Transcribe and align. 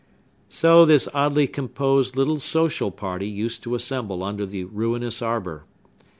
So 0.49 0.83
this 0.83 1.07
oddly 1.13 1.45
composed 1.45 2.15
little 2.15 2.39
social 2.39 2.89
party 2.89 3.27
used 3.27 3.61
to 3.61 3.75
assemble 3.75 4.23
under 4.23 4.47
the 4.47 4.63
ruinous 4.63 5.21
arbor. 5.21 5.65